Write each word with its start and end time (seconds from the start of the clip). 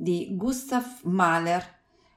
di 0.00 0.28
Gustav 0.34 1.02
Mahler 1.02 1.62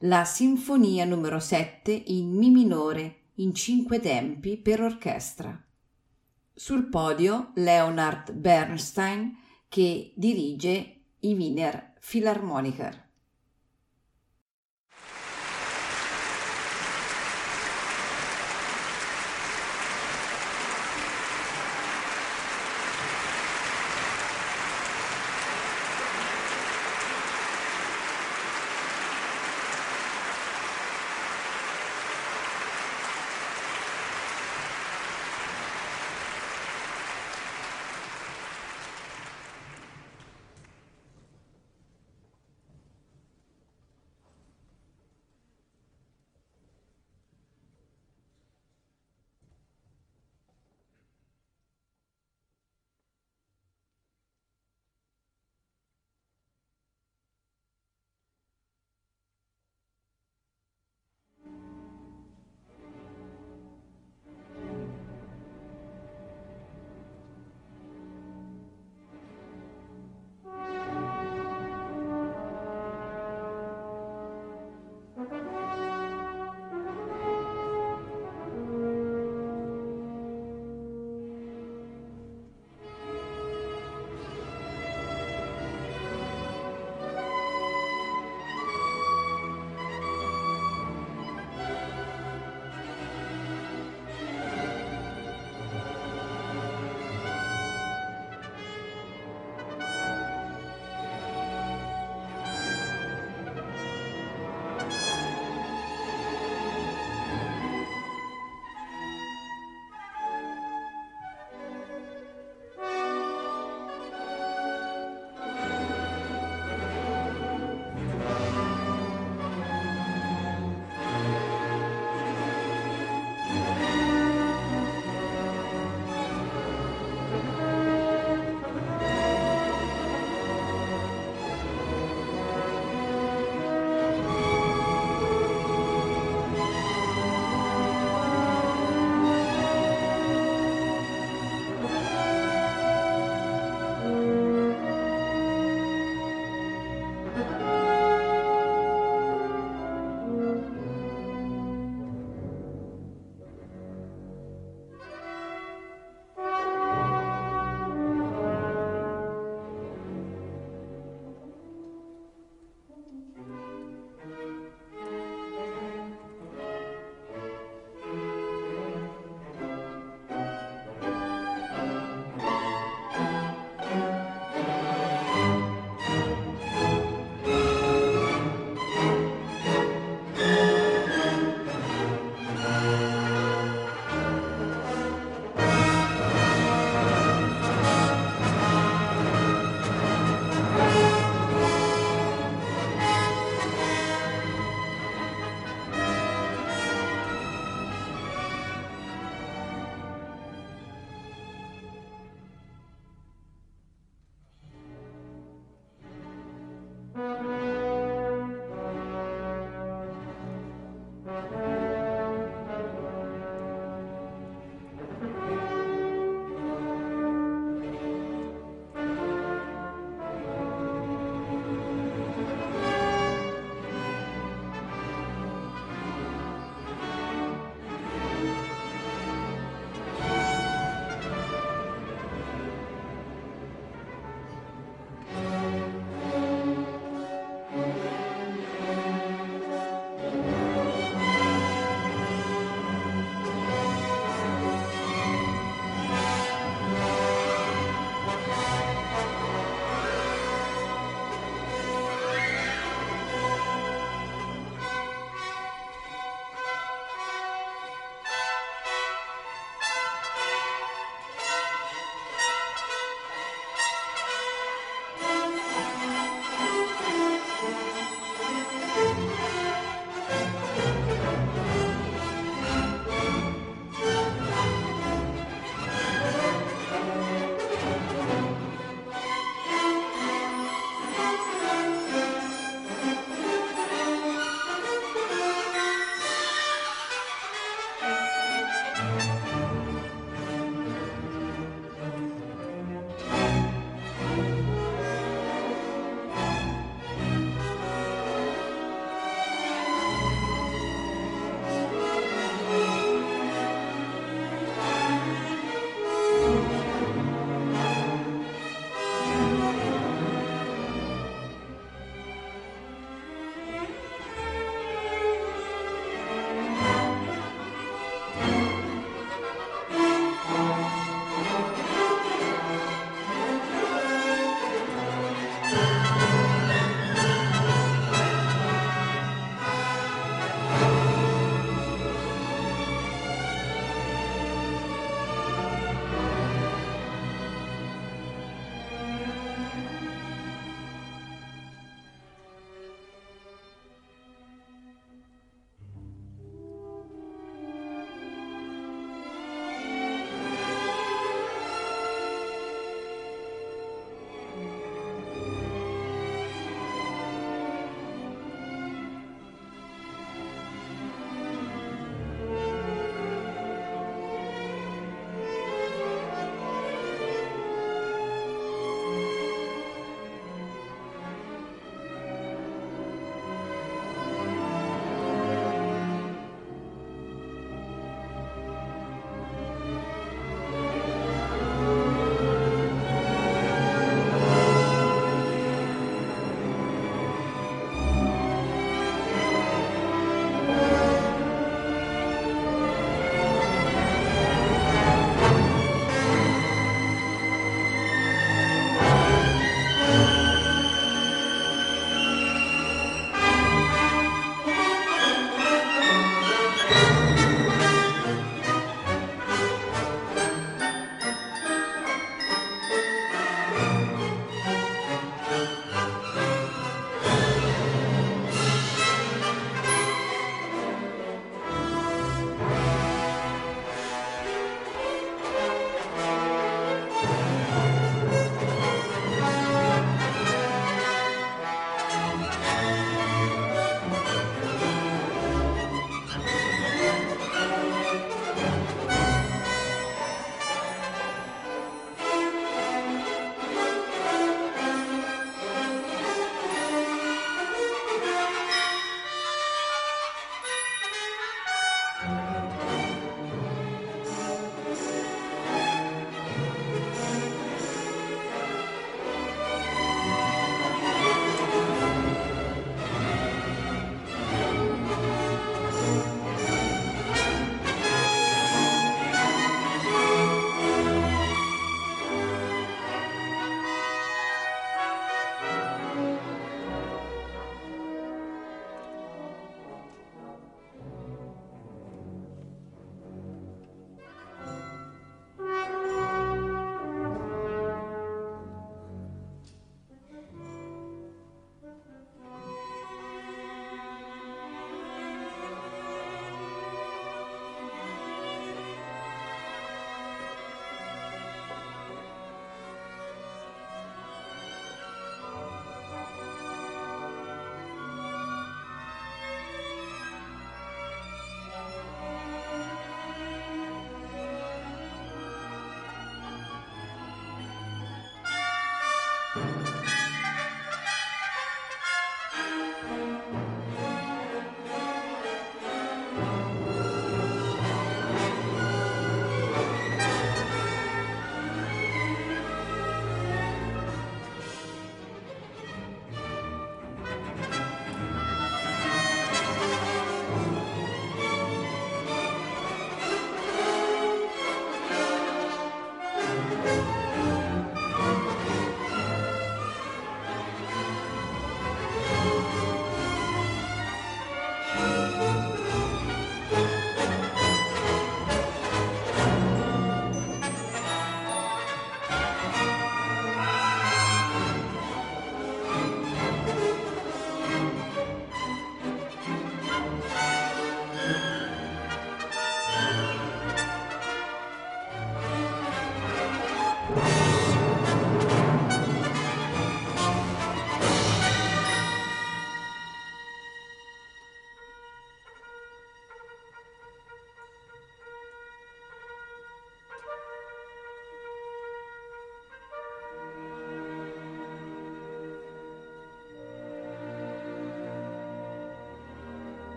la 0.00 0.26
Sinfonia 0.26 1.06
numero 1.06 1.38
7 1.38 1.90
in 1.90 2.36
Mi 2.36 2.50
minore 2.50 3.28
in 3.36 3.54
cinque 3.54 4.00
tempi 4.00 4.58
per 4.58 4.82
orchestra. 4.82 5.58
Sul 6.52 6.90
podio 6.90 7.52
Leonard 7.54 8.32
Bernstein 8.32 9.34
che 9.66 10.12
dirige 10.14 11.04
i 11.20 11.32
Wiener 11.32 11.94
Philharmoniker. 12.00 13.09